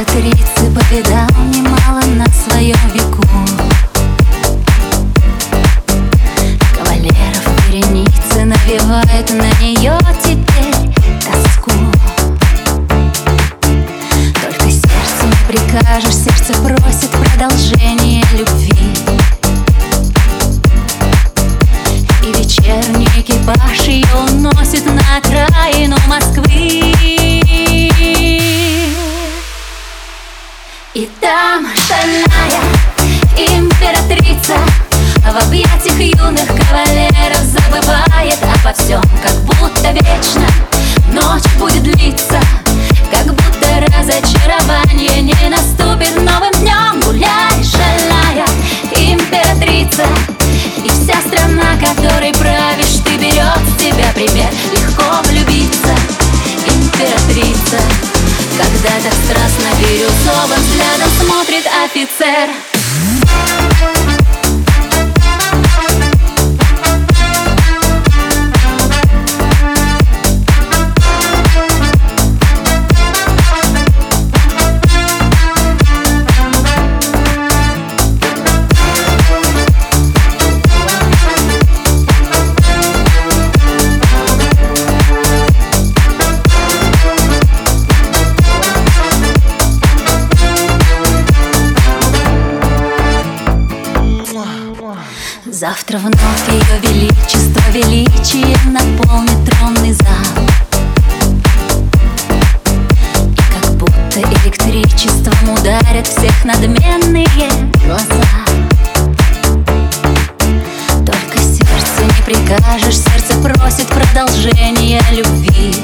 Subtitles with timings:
[0.00, 3.22] Императрицы повидал немало на своем веку.
[6.74, 11.72] Кавалеров вереницы навевают на нее теперь тоску.
[14.40, 18.94] Только сердцу не прикажешь, сердце просит продолжение любви.
[22.22, 27.49] И вечерний экипаж ее уносит на окраину Москвы
[57.70, 57.78] императрица
[58.58, 62.50] когда так страстно бирюзовым взглядом смотрит офицер
[95.60, 100.46] Завтра вновь ее величество величие наполнит тронный зал.
[103.26, 107.26] И как будто электричеством ударят всех надменные
[107.84, 108.24] глаза.
[111.04, 115.74] Только сердцу не прикажешь, сердце просит продолжения любви.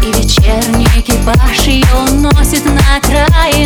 [0.00, 3.61] И вечерний экипаж ее уносит на окраину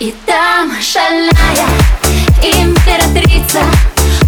[0.00, 1.32] И там шальная
[2.40, 3.58] императрица.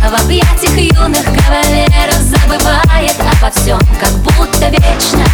[0.00, 5.24] В объятиях юных кавалеров забывает обо всем Как будто вечно.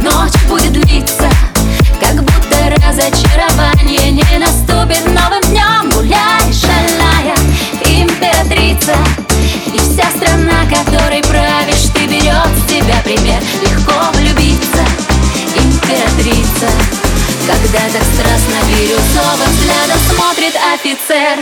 [0.00, 0.76] Ночь будет
[19.82, 21.38] взглядом смотрит офицер